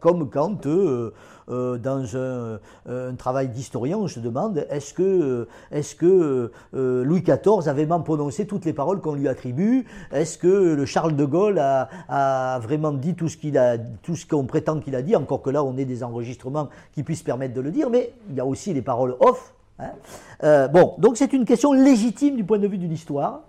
comme 0.00 0.30
quand 0.30 0.66
euh, 0.66 1.12
euh, 1.48 1.76
dans 1.76 2.04
euh, 2.14 2.58
un, 2.88 3.14
travail 3.14 3.48
d'historien, 3.48 3.98
on 3.98 4.08
se 4.08 4.20
demande 4.20 4.66
est-ce 4.70 4.94
que, 4.94 6.50
Louis 6.72 7.22
XIV 7.22 7.68
avait 7.68 7.86
même 7.86 8.04
prononcé 8.04 8.46
toutes 8.46 8.64
les 8.64 8.72
paroles 8.72 9.00
qu'on 9.00 9.14
lui 9.14 9.28
attribue? 9.28 9.84
Est-ce 10.12 10.38
que 10.38 10.46
le 10.46 10.86
Charles 10.86 11.16
de 11.16 11.24
Gaulle 11.24 11.58
a, 11.58 12.58
vraiment 12.62 12.92
dit 12.92 13.14
tout 13.14 13.28
ce 13.28 14.26
qu'on 14.26 14.44
prétend 14.44 14.80
qu'il 14.80 14.94
a 14.94 15.02
dit? 15.02 15.16
Encore 15.16 15.42
que 15.42 15.50
là, 15.50 15.64
on 15.64 15.76
ait 15.76 15.84
des 15.84 16.04
enregistrements 16.04 16.68
qui 16.92 17.02
puissent 17.02 17.22
permettre 17.22 17.54
de 17.54 17.60
le 17.60 17.70
dire, 17.70 17.90
mais 17.90 18.12
il 18.30 18.36
y 18.36 18.40
a 18.40 18.46
aussi 18.46 18.72
les 18.72 18.82
paroles 18.82 19.16
off. 19.20 19.54
Hein. 19.78 20.68
bon, 20.68 20.94
donc 20.98 21.16
c'est 21.16 21.32
une 21.32 21.44
question 21.44 21.72
légitime 21.72 22.36
du 22.36 22.44
point 22.44 22.58
de 22.58 22.68
vue 22.68 22.78
de 22.78 22.86
l'histoire. 22.86 23.40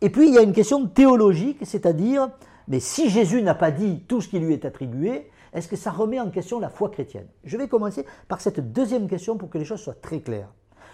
Et 0.00 0.10
puis 0.10 0.28
il 0.28 0.34
y 0.34 0.38
a 0.38 0.42
une 0.42 0.54
question 0.54 0.86
théologique, 0.86 1.58
c'est-à-dire, 1.62 2.30
mais 2.66 2.80
si 2.80 3.10
Jésus 3.10 3.42
n'a 3.42 3.54
pas 3.54 3.70
dit 3.70 4.02
tout 4.08 4.20
ce 4.20 4.28
qui 4.28 4.38
lui 4.38 4.54
est 4.54 4.64
attribué, 4.64 5.30
est-ce 5.52 5.68
que 5.68 5.76
ça 5.76 5.90
remet 5.90 6.20
en 6.20 6.30
question 6.30 6.60
la 6.60 6.70
foi 6.70 6.90
chrétienne? 6.90 7.26
Je 7.44 7.56
vais 7.56 7.68
commencer 7.68 8.06
par 8.28 8.40
cette 8.40 8.72
deuxième 8.72 9.08
question 9.08 9.36
pour 9.36 9.50
que 9.50 9.58
les 9.58 9.64
choses 9.64 9.80
soient 9.80 9.94
très 9.94 10.20
claires. 10.20 10.52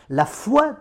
La 0.08 0.24
foi 0.24 0.76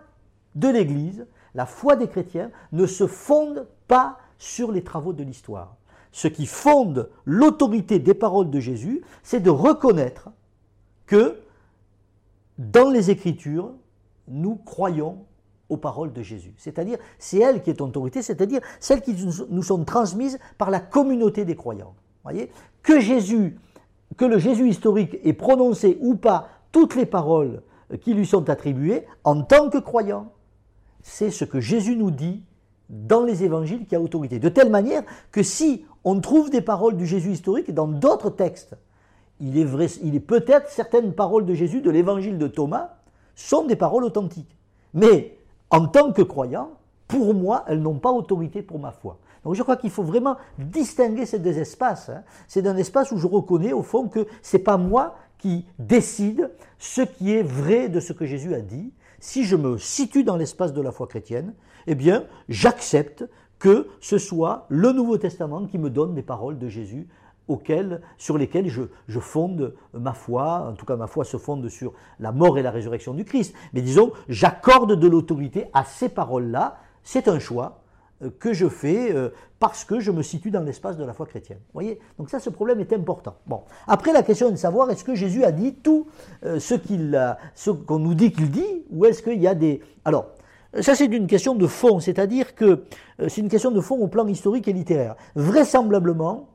de 0.54 0.68
l'Église, 0.68 1.26
la 1.54 1.66
foi 1.66 1.96
des 1.96 2.08
chrétiens, 2.08 2.50
ne 2.72 2.86
se 2.86 3.06
fonde 3.06 3.66
pas 3.88 4.18
sur 4.38 4.72
les 4.72 4.82
travaux 4.82 5.12
de 5.12 5.22
l'histoire. 5.22 5.76
Ce 6.12 6.28
qui 6.28 6.46
fonde 6.46 7.10
l'autorité 7.24 7.98
des 7.98 8.14
paroles 8.14 8.50
de 8.50 8.60
Jésus, 8.60 9.02
c'est 9.22 9.40
de 9.40 9.50
reconnaître 9.50 10.30
que 11.04 11.38
dans 12.58 12.90
les 12.90 13.10
Écritures, 13.10 13.72
nous 14.28 14.56
croyons 14.56 15.26
aux 15.68 15.76
paroles 15.76 16.12
de 16.12 16.22
Jésus. 16.22 16.54
C'est-à-dire, 16.56 16.98
c'est 17.18 17.38
elle 17.38 17.62
qui 17.62 17.70
est 17.70 17.80
autorité, 17.80 18.22
c'est-à-dire 18.22 18.60
celles 18.80 19.02
qui 19.02 19.14
nous 19.50 19.62
sont 19.62 19.84
transmises 19.84 20.38
par 20.56 20.70
la 20.70 20.80
communauté 20.80 21.44
des 21.44 21.56
croyants. 21.56 21.94
Que 22.82 23.00
Jésus 23.00 23.58
que 24.16 24.24
le 24.24 24.38
Jésus 24.38 24.68
historique 24.68 25.18
ait 25.24 25.32
prononcé 25.32 25.98
ou 26.00 26.14
pas 26.14 26.48
toutes 26.72 26.94
les 26.94 27.06
paroles 27.06 27.62
qui 28.00 28.14
lui 28.14 28.26
sont 28.26 28.48
attribuées 28.50 29.04
en 29.24 29.42
tant 29.42 29.68
que 29.70 29.78
croyant. 29.78 30.32
C'est 31.02 31.30
ce 31.30 31.44
que 31.44 31.60
Jésus 31.60 31.96
nous 31.96 32.10
dit 32.10 32.42
dans 32.88 33.22
les 33.22 33.44
évangiles 33.44 33.86
qui 33.86 33.94
a 33.94 34.00
autorité. 34.00 34.38
De 34.38 34.48
telle 34.48 34.70
manière 34.70 35.02
que 35.32 35.42
si 35.42 35.84
on 36.04 36.20
trouve 36.20 36.50
des 36.50 36.60
paroles 36.60 36.96
du 36.96 37.06
Jésus 37.06 37.32
historique 37.32 37.72
dans 37.72 37.88
d'autres 37.88 38.30
textes, 38.30 38.76
il 39.40 39.58
est, 39.58 39.64
vrai, 39.64 39.86
il 40.02 40.14
est 40.14 40.20
peut-être 40.20 40.70
certaines 40.70 41.12
paroles 41.12 41.44
de 41.44 41.54
Jésus 41.54 41.82
de 41.82 41.90
l'évangile 41.90 42.38
de 42.38 42.46
Thomas 42.46 42.96
sont 43.34 43.66
des 43.66 43.76
paroles 43.76 44.04
authentiques. 44.04 44.56
Mais 44.94 45.36
en 45.70 45.86
tant 45.86 46.12
que 46.12 46.22
croyant, 46.22 46.70
pour 47.06 47.34
moi, 47.34 47.64
elles 47.68 47.82
n'ont 47.82 47.98
pas 47.98 48.10
autorité 48.10 48.62
pour 48.62 48.78
ma 48.78 48.92
foi. 48.92 49.18
Donc 49.46 49.54
je 49.54 49.62
crois 49.62 49.76
qu'il 49.76 49.90
faut 49.90 50.02
vraiment 50.02 50.36
distinguer 50.58 51.24
ces 51.24 51.38
deux 51.38 51.56
espaces. 51.56 52.08
Hein. 52.08 52.24
C'est 52.48 52.66
un 52.66 52.76
espace 52.76 53.12
où 53.12 53.16
je 53.16 53.28
reconnais 53.28 53.72
au 53.72 53.84
fond 53.84 54.08
que 54.08 54.26
ce 54.42 54.56
n'est 54.56 54.62
pas 54.64 54.76
moi 54.76 55.14
qui 55.38 55.64
décide 55.78 56.50
ce 56.80 57.02
qui 57.02 57.32
est 57.32 57.44
vrai 57.44 57.88
de 57.88 58.00
ce 58.00 58.12
que 58.12 58.26
Jésus 58.26 58.54
a 58.54 58.60
dit. 58.60 58.92
Si 59.20 59.44
je 59.44 59.54
me 59.54 59.78
situe 59.78 60.24
dans 60.24 60.36
l'espace 60.36 60.72
de 60.72 60.82
la 60.82 60.90
foi 60.90 61.06
chrétienne, 61.06 61.54
eh 61.86 61.94
bien 61.94 62.24
j'accepte 62.48 63.24
que 63.60 63.86
ce 64.00 64.18
soit 64.18 64.66
le 64.68 64.90
Nouveau 64.90 65.16
Testament 65.16 65.66
qui 65.66 65.78
me 65.78 65.90
donne 65.90 66.16
des 66.16 66.22
paroles 66.22 66.58
de 66.58 66.68
Jésus 66.68 67.06
sur 68.18 68.36
lesquelles 68.36 68.68
je, 68.68 69.20
fonde 69.20 69.76
ma 69.94 70.12
foi, 70.12 70.66
en 70.68 70.72
tout 70.72 70.86
cas 70.86 70.96
ma 70.96 71.06
foi 71.06 71.24
se 71.24 71.36
fonde 71.36 71.68
sur 71.68 71.92
la 72.18 72.32
mort 72.32 72.58
et 72.58 72.62
la 72.62 72.72
résurrection 72.72 73.14
du 73.14 73.24
Christ. 73.24 73.54
Mais 73.72 73.82
disons, 73.82 74.10
j'accorde 74.28 74.98
de 74.98 75.06
l'autorité 75.06 75.66
à 75.72 75.84
ces 75.84 76.08
paroles-là, 76.08 76.80
c'est 77.04 77.28
un 77.28 77.38
choix, 77.38 77.84
que 78.38 78.52
je 78.52 78.68
fais 78.68 79.14
euh, 79.14 79.30
parce 79.58 79.84
que 79.84 80.00
je 80.00 80.10
me 80.10 80.22
situe 80.22 80.50
dans 80.50 80.62
l'espace 80.62 80.96
de 80.96 81.04
la 81.04 81.12
foi 81.12 81.26
chrétienne. 81.26 81.58
Vous 81.58 81.74
voyez? 81.74 81.98
Donc 82.18 82.30
ça, 82.30 82.40
ce 82.40 82.50
problème 82.50 82.80
est 82.80 82.92
important. 82.92 83.36
Bon. 83.46 83.62
Après, 83.86 84.12
la 84.12 84.22
question 84.22 84.48
est 84.48 84.52
de 84.52 84.56
savoir 84.56 84.90
est-ce 84.90 85.04
que 85.04 85.14
Jésus 85.14 85.44
a 85.44 85.52
dit 85.52 85.74
tout 85.74 86.06
euh, 86.44 86.58
ce 86.58 87.70
qu'on 87.70 87.98
nous 87.98 88.14
dit 88.14 88.32
qu'il 88.32 88.50
dit, 88.50 88.84
ou 88.90 89.04
est-ce 89.04 89.22
qu'il 89.22 89.40
y 89.40 89.46
a 89.46 89.54
des... 89.54 89.80
Alors, 90.04 90.26
ça 90.80 90.94
c'est 90.94 91.06
une 91.06 91.26
question 91.26 91.54
de 91.54 91.66
fond, 91.66 92.00
c'est-à-dire 92.00 92.54
que 92.54 92.84
c'est 93.28 93.40
une 93.40 93.48
question 93.48 93.70
de 93.70 93.80
fond 93.80 93.96
au 93.98 94.08
plan 94.08 94.26
historique 94.26 94.68
et 94.68 94.72
littéraire. 94.72 95.16
Vraisemblablement, 95.34 96.50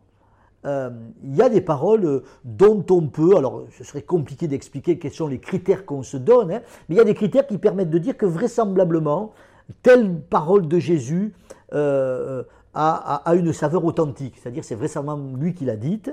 il 0.63 1.35
y 1.35 1.41
a 1.41 1.49
des 1.49 1.61
paroles 1.61 2.21
dont 2.43 2.85
on 2.91 3.07
peut, 3.07 3.35
alors 3.35 3.63
ce 3.75 3.83
serait 3.83 4.03
compliqué 4.03 4.47
d'expliquer 4.47 4.99
quels 4.99 5.13
sont 5.13 5.27
les 5.27 5.39
critères 5.39 5.85
qu'on 5.85 6.03
se 6.03 6.17
donne, 6.17 6.51
hein, 6.51 6.61
mais 6.87 6.95
il 6.95 6.97
y 6.99 7.01
a 7.01 7.03
des 7.05 7.15
critères 7.15 7.47
qui 7.47 7.57
permettent 7.57 7.89
de 7.89 7.97
dire 7.97 8.15
que 8.15 8.27
vraisemblablement, 8.27 9.31
telle 9.81 10.19
parole 10.19 10.67
de 10.67 10.79
Jésus 10.79 11.33
euh, 11.73 12.43
a, 12.73 13.23
une 13.35 13.51
saveur 13.51 13.83
authentique, 13.83 14.35
c'est-à-dire 14.41 14.63
c'est 14.63 14.75
vraisemblablement 14.75 15.37
lui 15.37 15.53
qui 15.53 15.65
l'a 15.65 15.75
dite. 15.75 16.11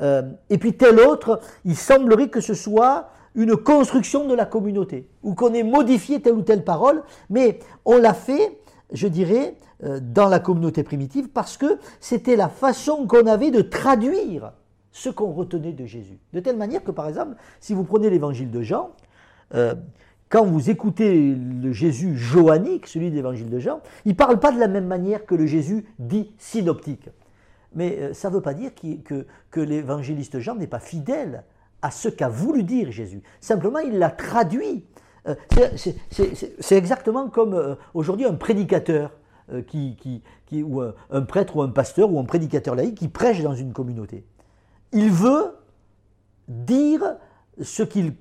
Euh, 0.00 0.22
et 0.50 0.58
puis 0.58 0.74
telle 0.74 1.00
autre, 1.00 1.40
il 1.64 1.76
semblerait 1.76 2.28
que 2.28 2.40
ce 2.40 2.54
soit 2.54 3.08
une 3.34 3.56
construction 3.56 4.26
de 4.26 4.34
la 4.34 4.44
communauté, 4.44 5.08
ou 5.22 5.34
qu'on 5.34 5.54
ait 5.54 5.62
modifié 5.62 6.20
telle 6.20 6.34
ou 6.34 6.42
telle 6.42 6.64
parole, 6.64 7.02
mais 7.30 7.58
on 7.84 7.98
l'a 7.98 8.14
fait, 8.14 8.58
je 8.92 9.08
dirais, 9.08 9.54
euh, 9.84 10.00
dans 10.02 10.28
la 10.28 10.40
communauté 10.40 10.82
primitive, 10.82 11.28
parce 11.28 11.56
que 11.56 11.78
c'était 12.00 12.36
la 12.36 12.48
façon 12.48 13.06
qu'on 13.06 13.26
avait 13.26 13.50
de 13.50 13.62
traduire 13.62 14.52
ce 14.92 15.08
qu'on 15.08 15.32
retenait 15.32 15.72
de 15.72 15.86
Jésus. 15.86 16.18
De 16.32 16.40
telle 16.40 16.56
manière 16.56 16.82
que, 16.82 16.90
par 16.90 17.08
exemple, 17.08 17.36
si 17.60 17.74
vous 17.74 17.84
prenez 17.84 18.10
l'évangile 18.10 18.50
de 18.50 18.62
Jean, 18.62 18.90
quand 20.28 20.44
vous 20.44 20.68
écoutez 20.68 21.34
le 21.34 21.72
Jésus 21.72 22.16
johannique, 22.16 22.86
celui 22.86 23.10
de 23.10 23.16
l'évangile 23.16 23.48
de 23.48 23.58
Jean, 23.58 23.80
il 24.04 24.10
ne 24.10 24.16
parle 24.16 24.38
pas 24.38 24.52
de 24.52 24.58
la 24.58 24.68
même 24.68 24.86
manière 24.86 25.24
que 25.24 25.34
le 25.34 25.46
Jésus 25.46 25.86
dit 25.98 26.32
synoptique. 26.38 27.08
Mais 27.74 27.98
euh, 27.98 28.14
ça 28.14 28.28
ne 28.28 28.34
veut 28.34 28.42
pas 28.42 28.54
dire 28.54 28.72
que, 28.74 29.60
l'évangéliste 29.60 30.38
Jean 30.38 30.54
n'est 30.54 30.66
pas 30.66 30.80
fidèle 30.80 31.44
à 31.80 31.90
ce 31.90 32.08
qu'a 32.08 32.28
voulu 32.28 32.62
dire 32.62 32.92
Jésus. 32.92 33.22
Simplement, 33.40 33.78
il 33.78 33.98
l'a 33.98 34.10
traduit. 34.10 34.84
Euh, 35.26 35.34
c'est 36.60 36.76
exactement 36.76 37.28
comme 37.28 37.54
euh, 37.54 37.74
aujourd'hui 37.94 38.26
un 38.26 38.34
prédicateur 38.34 39.12
ou 39.50 40.82
un 41.10 41.22
prêtre 41.22 41.56
ou 41.56 41.62
un 41.62 41.70
pasteur 41.70 42.12
ou 42.12 42.20
un 42.20 42.24
prédicateur 42.24 42.74
laïque 42.74 42.96
qui 42.96 43.08
prêche 43.08 43.42
dans 43.42 43.54
une 43.54 43.72
communauté. 43.72 44.24
Il 44.92 45.10
veut 45.10 45.54
dire 46.48 47.16
ce 47.62 47.82
qu'il 47.82 48.12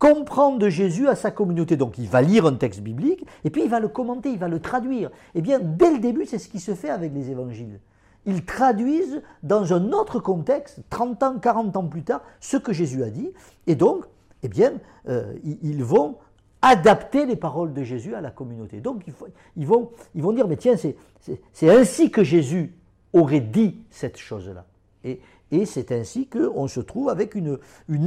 comprendre 0.00 0.58
de 0.58 0.68
Jésus 0.68 1.06
à 1.06 1.14
sa 1.14 1.30
communauté. 1.30 1.76
Donc 1.76 1.98
il 1.98 2.08
va 2.08 2.22
lire 2.22 2.46
un 2.46 2.54
texte 2.54 2.80
biblique 2.80 3.24
et 3.44 3.50
puis 3.50 3.62
il 3.62 3.70
va 3.70 3.78
le 3.78 3.86
commenter, 3.86 4.30
il 4.30 4.38
va 4.38 4.48
le 4.48 4.58
traduire. 4.58 5.10
Eh 5.36 5.42
bien, 5.42 5.60
dès 5.60 5.92
le 5.92 6.00
début, 6.00 6.26
c'est 6.26 6.38
ce 6.38 6.48
qui 6.48 6.58
se 6.58 6.74
fait 6.74 6.90
avec 6.90 7.14
les 7.14 7.30
évangiles. 7.30 7.78
Ils 8.26 8.44
traduisent 8.44 9.22
dans 9.44 9.72
un 9.72 9.92
autre 9.92 10.18
contexte, 10.18 10.80
30 10.90 11.22
ans, 11.22 11.38
40 11.38 11.76
ans 11.76 11.86
plus 11.86 12.02
tard, 12.02 12.22
ce 12.40 12.56
que 12.56 12.72
Jésus 12.72 13.04
a 13.04 13.10
dit. 13.10 13.30
Et 13.66 13.76
donc, 13.76 14.04
eh 14.42 14.48
bien, 14.48 14.72
euh, 15.08 15.34
ils 15.44 15.84
vont 15.84 16.16
adapter 16.62 17.26
les 17.26 17.36
paroles 17.36 17.72
de 17.72 17.82
Jésus 17.82 18.14
à 18.14 18.20
la 18.20 18.30
communauté. 18.30 18.80
Donc 18.80 19.02
ils, 19.06 19.66
vont, 19.66 19.90
ils 20.14 20.22
vont 20.22 20.32
dire, 20.32 20.48
mais 20.48 20.56
tiens, 20.56 20.74
c'est 20.76 21.70
ainsi 21.70 22.10
que 22.10 22.24
Jésus 22.24 22.74
aurait 23.12 23.40
dit 23.40 23.82
cette 23.90 24.18
chose-là. 24.18 24.66
Et, 25.04 25.20
et 25.52 25.66
c'est 25.66 25.92
ainsi 25.92 26.28
qu'on 26.28 26.68
se 26.68 26.80
trouve 26.80 27.08
avec 27.08 27.34
une, 27.34 27.58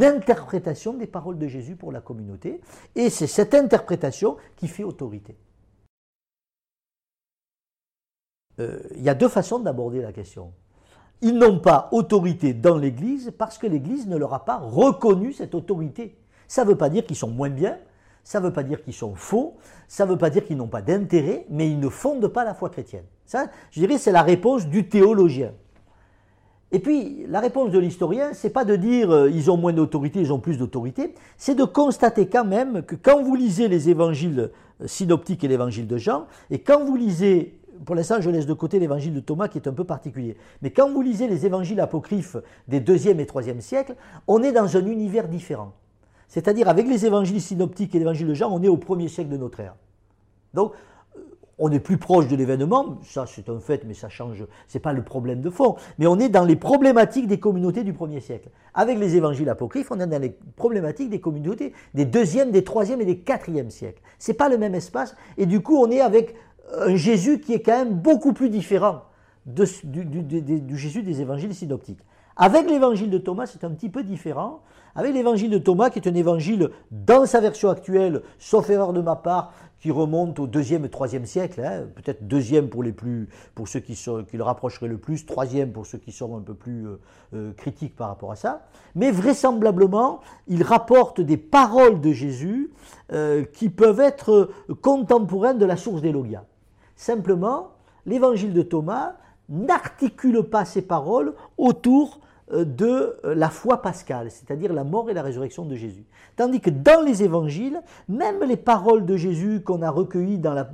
interprétation 0.01 0.93
des 0.93 1.07
paroles 1.07 1.37
de 1.37 1.47
Jésus 1.47 1.75
pour 1.75 1.91
la 1.91 2.01
communauté. 2.01 2.61
Et 2.95 3.09
c'est 3.09 3.27
cette 3.27 3.53
interprétation 3.53 4.37
qui 4.55 4.67
fait 4.67 4.83
autorité. 4.83 5.35
Euh, 8.59 8.79
il 8.95 9.03
y 9.03 9.09
a 9.09 9.15
deux 9.15 9.29
façons 9.29 9.59
d'aborder 9.59 10.01
la 10.01 10.13
question. 10.13 10.53
Ils 11.21 11.37
n'ont 11.37 11.59
pas 11.59 11.89
autorité 11.91 12.53
dans 12.53 12.77
l'Église 12.77 13.33
parce 13.37 13.57
que 13.57 13.67
l'Église 13.67 14.07
ne 14.07 14.17
leur 14.17 14.33
a 14.33 14.45
pas 14.45 14.57
reconnu 14.57 15.33
cette 15.33 15.55
autorité. 15.55 16.17
Ça 16.47 16.63
ne 16.63 16.69
veut 16.69 16.77
pas 16.77 16.89
dire 16.89 17.05
qu'ils 17.05 17.15
sont 17.15 17.29
moins 17.29 17.49
bien, 17.49 17.77
ça 18.23 18.39
ne 18.39 18.45
veut 18.45 18.53
pas 18.53 18.63
dire 18.63 18.83
qu'ils 18.83 18.93
sont 18.93 19.15
faux, 19.15 19.57
ça 19.87 20.05
ne 20.05 20.11
veut 20.11 20.17
pas 20.17 20.29
dire 20.29 20.45
qu'ils 20.45 20.57
n'ont 20.57 20.67
pas 20.67 20.81
d'intérêt, 20.81 21.45
mais 21.49 21.69
ils 21.69 21.79
ne 21.79 21.89
fondent 21.89 22.27
pas 22.27 22.43
la 22.43 22.53
foi 22.53 22.69
chrétienne. 22.69 23.05
Ça, 23.25 23.47
je 23.71 23.79
dirais, 23.79 23.97
c'est 23.97 24.11
la 24.11 24.21
réponse 24.21 24.67
du 24.67 24.87
théologien. 24.87 25.53
Et 26.73 26.79
puis, 26.79 27.25
la 27.29 27.39
réponse 27.39 27.69
de 27.69 27.77
l'historien, 27.77 28.33
c'est 28.33 28.49
pas 28.49 28.65
de 28.65 28.75
dire 28.75 29.11
euh, 29.11 29.29
ils 29.29 29.51
ont 29.51 29.57
moins 29.57 29.73
d'autorité, 29.73 30.19
ils 30.19 30.33
ont 30.33 30.39
plus 30.39 30.57
d'autorité, 30.57 31.13
c'est 31.37 31.53
de 31.53 31.63
constater 31.63 32.27
quand 32.27 32.45
même 32.45 32.81
que 32.81 32.95
quand 32.95 33.21
vous 33.21 33.35
lisez 33.35 33.67
les 33.67 33.91
évangiles 33.91 34.49
euh, 34.81 34.87
synoptiques 34.87 35.43
et 35.43 35.47
l'évangile 35.47 35.85
de 35.85 35.97
Jean, 35.97 36.25
et 36.49 36.59
quand 36.59 36.83
vous 36.83 36.95
lisez 36.95 37.59
pour 37.85 37.95
l'instant, 37.95 38.21
je 38.21 38.29
laisse 38.29 38.45
de 38.45 38.53
côté 38.53 38.79
l'évangile 38.79 39.13
de 39.13 39.19
Thomas 39.19 39.47
qui 39.47 39.57
est 39.57 39.67
un 39.67 39.73
peu 39.73 39.83
particulier. 39.83 40.37
Mais 40.61 40.71
quand 40.71 40.89
vous 40.91 41.01
lisez 41.01 41.27
les 41.27 41.45
évangiles 41.45 41.79
apocryphes 41.79 42.37
des 42.67 42.79
2e 42.79 43.19
et 43.19 43.25
3e 43.25 43.59
siècles, 43.59 43.95
on 44.27 44.41
est 44.41 44.51
dans 44.51 44.77
un 44.77 44.85
univers 44.85 45.27
différent. 45.27 45.73
C'est-à-dire, 46.27 46.69
avec 46.69 46.87
les 46.87 47.05
évangiles 47.05 47.41
synoptiques 47.41 47.93
et 47.93 47.99
l'évangile 47.99 48.27
de 48.27 48.33
Jean, 48.33 48.49
on 48.51 48.63
est 48.63 48.67
au 48.69 48.77
premier 48.77 49.07
siècle 49.07 49.29
de 49.29 49.37
notre 49.37 49.59
ère. 49.59 49.75
Donc, 50.53 50.73
on 51.59 51.71
est 51.71 51.79
plus 51.79 51.97
proche 51.97 52.27
de 52.27 52.35
l'événement, 52.35 52.99
ça 53.03 53.25
c'est 53.27 53.49
un 53.49 53.59
fait, 53.59 53.83
mais 53.85 53.93
ça 53.93 54.09
change, 54.09 54.45
c'est 54.67 54.79
pas 54.79 54.93
le 54.93 55.03
problème 55.03 55.41
de 55.41 55.49
fond. 55.49 55.75
Mais 55.99 56.07
on 56.07 56.19
est 56.19 56.29
dans 56.29 56.45
les 56.45 56.55
problématiques 56.55 57.27
des 57.27 57.39
communautés 57.39 57.83
du 57.83 57.93
premier 57.93 58.19
siècle. 58.19 58.49
Avec 58.73 58.97
les 58.97 59.15
évangiles 59.15 59.49
apocryphes, 59.49 59.91
on 59.91 59.99
est 59.99 60.07
dans 60.07 60.21
les 60.21 60.35
problématiques 60.55 61.09
des 61.09 61.19
communautés 61.19 61.73
des 61.93 62.05
deuxième, 62.05 62.51
des 62.51 62.63
troisième 62.63 63.01
et 63.01 63.05
des 63.05 63.19
quatrième 63.19 63.69
siècles. 63.69 64.01
C'est 64.19 64.33
pas 64.33 64.49
le 64.49 64.57
même 64.57 64.75
espace, 64.75 65.15
et 65.37 65.45
du 65.45 65.61
coup 65.61 65.77
on 65.77 65.91
est 65.91 66.01
avec 66.01 66.35
un 66.75 66.95
Jésus 66.95 67.39
qui 67.39 67.53
est 67.53 67.61
quand 67.61 67.77
même 67.77 67.93
beaucoup 67.93 68.33
plus 68.33 68.49
différent 68.49 69.03
du, 69.45 70.77
Jésus 70.77 71.03
des 71.03 71.21
évangiles 71.21 71.53
synoptiques. 71.53 71.99
Avec 72.35 72.69
l'évangile 72.69 73.09
de 73.09 73.17
Thomas, 73.17 73.45
c'est 73.45 73.63
un 73.63 73.69
petit 73.69 73.89
peu 73.89 74.03
différent. 74.03 74.61
Avec 74.95 75.13
l'évangile 75.13 75.49
de 75.49 75.57
Thomas, 75.57 75.89
qui 75.89 75.99
est 75.99 76.07
un 76.07 76.15
évangile 76.15 76.69
dans 76.91 77.25
sa 77.25 77.39
version 77.39 77.69
actuelle, 77.69 78.21
sauf 78.37 78.69
erreur 78.69 78.93
de 78.93 79.01
ma 79.01 79.15
part, 79.15 79.53
qui 79.79 79.91
remonte 79.91 80.39
au 80.39 80.47
deuxième 80.47 80.85
et 80.85 80.89
troisième 80.89 81.25
siècle, 81.25 81.61
hein, 81.61 81.83
peut-être 81.95 82.25
deuxième 82.25 82.69
pour 82.69 82.83
les 82.83 82.93
plus, 82.93 83.27
pour 83.53 83.67
ceux 83.67 83.81
qui, 83.81 83.99
le 84.33 84.43
rapprocheraient 84.43 84.87
le 84.87 84.97
plus, 84.97 85.25
troisième 85.25 85.73
pour 85.73 85.85
ceux 85.85 85.97
qui 85.97 86.13
sont 86.13 86.37
un 86.37 86.41
peu 86.41 86.53
plus 86.53 86.87
euh, 86.87 86.99
euh, 87.33 87.53
critiques 87.53 87.95
par 87.95 88.07
rapport 88.07 88.31
à 88.31 88.37
ça. 88.37 88.65
Mais 88.95 89.11
vraisemblablement, 89.11 90.21
il 90.47 90.63
rapporte 90.63 91.19
des 91.19 91.35
paroles 91.35 91.99
de 91.99 92.13
Jésus 92.13 92.71
euh, 93.11 93.43
qui 93.43 93.67
peuvent 93.69 93.99
être 93.99 94.51
contemporaines 94.81 95.57
de 95.57 95.65
la 95.65 95.75
source 95.75 96.01
des 96.01 96.13
Logia. 96.13 96.45
Simplement, 96.95 97.71
l'évangile 98.05 98.53
de 98.53 98.61
Thomas 98.61 99.15
n'articule 99.49 100.43
pas 100.43 100.65
ses 100.65 100.81
paroles 100.81 101.33
autour 101.57 102.19
euh, 102.51 102.65
de 102.65 103.17
euh, 103.23 103.35
la 103.35 103.49
foi 103.49 103.81
pascale, 103.81 104.29
c'est-à-dire 104.29 104.73
la 104.73 104.83
mort 104.83 105.09
et 105.09 105.13
la 105.13 105.21
résurrection 105.21 105.65
de 105.65 105.75
Jésus. 105.75 106.05
Tandis 106.35 106.59
que 106.59 106.69
dans 106.69 107.01
les 107.01 107.23
évangiles, 107.23 107.79
même 108.09 108.43
les 108.43 108.57
paroles 108.57 109.05
de 109.05 109.15
Jésus 109.15 109.61
qu'on 109.61 109.81
a 109.81 109.89
recueillies 109.89 110.39
dans, 110.39 110.65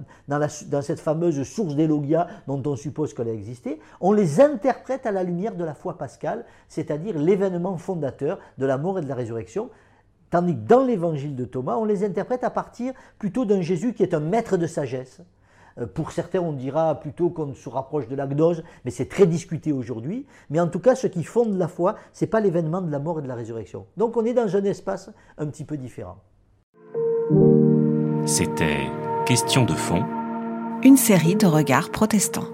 cette 0.82 1.00
fameuse 1.00 1.44
source 1.44 1.76
d'Elogia 1.76 2.28
dont 2.48 2.62
on 2.66 2.76
suppose 2.76 3.14
qu'elle 3.14 3.28
a 3.28 3.34
existé, 3.34 3.80
on 4.02 4.14
les 4.14 4.42
interprète 4.42 5.06
à 5.06 5.12
la 5.12 5.24
lumière 5.24 5.56
de 5.56 5.64
la 5.64 5.74
foi 5.74 5.98
pascale, 5.98 6.46
c'est-à-dire 6.68 7.18
l'événement 7.18 7.78
fondateur 7.78 8.40
de 8.58 8.66
la 8.66 8.78
mort 8.78 9.00
et 9.00 9.02
de 9.02 9.08
la 9.08 9.16
résurrection. 9.16 9.70
Tandis 10.32 10.56
que 10.56 10.68
dans 10.68 10.84
l'évangile 10.84 11.36
de 11.36 11.46
Thomas, 11.46 11.76
on 11.76 11.86
les 11.86 12.04
interprète 12.04 12.44
à 12.44 12.50
partir 12.50 12.94
plutôt 13.18 13.46
d'un 13.46 13.62
Jésus 13.62 13.94
qui 13.94 14.04
est 14.04 14.14
un 14.14 14.20
maître 14.20 14.58
de 14.58 14.66
sagesse, 14.66 15.22
pour 15.86 16.12
certains, 16.12 16.40
on 16.40 16.54
dira 16.54 17.00
plutôt 17.00 17.30
qu'on 17.30 17.54
se 17.54 17.70
rapproche 17.70 18.08
de 18.08 18.16
la 18.16 18.28
gnose, 18.28 18.64
mais 18.86 18.92
c'est 18.92 19.08
très 19.08 19.28
discuté 19.28 19.72
aujourd'hui. 19.72 20.26
Mais 20.50 20.60
en 20.60 20.68
tout 20.68 20.80
cas, 20.80 20.96
ce 20.96 21.08
qui 21.08 21.24
fonde 21.24 21.58
la 21.58 21.68
foi, 21.68 21.96
ce 22.14 22.26
n'est 22.26 22.30
pas 22.30 22.40
l'événement 22.40 22.82
de 22.82 22.92
la 22.92 23.00
mort 23.00 23.20
et 23.20 23.22
de 23.22 23.28
la 23.28 23.36
résurrection. 23.36 23.86
Donc 23.98 24.18
on 24.18 24.26
est 24.26 24.34
dans 24.34 24.56
un 24.56 24.64
espace 24.64 25.12
un 25.38 25.48
petit 25.48 25.66
peu 25.66 25.78
différent. 25.78 26.18
C'était 28.26 28.88
Question 29.30 29.64
de 29.64 29.74
fond. 29.74 30.04
Une 30.82 30.98
série 30.98 31.36
de 31.36 31.46
regards 31.46 31.92
protestants. 31.92 32.48